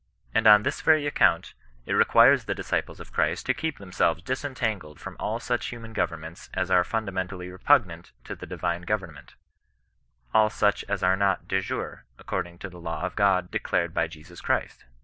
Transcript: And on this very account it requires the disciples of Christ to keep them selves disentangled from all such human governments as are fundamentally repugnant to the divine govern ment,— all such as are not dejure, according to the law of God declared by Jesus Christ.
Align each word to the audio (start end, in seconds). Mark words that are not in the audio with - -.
And 0.33 0.47
on 0.47 0.63
this 0.63 0.81
very 0.81 1.05
account 1.05 1.53
it 1.85 1.93
requires 1.93 2.45
the 2.45 2.55
disciples 2.55 2.99
of 2.99 3.13
Christ 3.13 3.45
to 3.45 3.53
keep 3.53 3.77
them 3.77 3.91
selves 3.91 4.23
disentangled 4.23 4.99
from 4.99 5.15
all 5.19 5.39
such 5.39 5.67
human 5.67 5.93
governments 5.93 6.49
as 6.55 6.71
are 6.71 6.83
fundamentally 6.83 7.49
repugnant 7.51 8.11
to 8.23 8.33
the 8.35 8.47
divine 8.47 8.81
govern 8.81 9.13
ment,— 9.13 9.35
all 10.33 10.49
such 10.49 10.83
as 10.85 11.03
are 11.03 11.15
not 11.15 11.47
dejure, 11.47 12.05
according 12.17 12.57
to 12.57 12.69
the 12.71 12.79
law 12.81 13.01
of 13.03 13.15
God 13.15 13.51
declared 13.51 13.93
by 13.93 14.07
Jesus 14.07 14.41
Christ. 14.41 14.85